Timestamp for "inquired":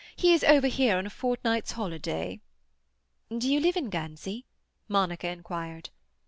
5.29-5.91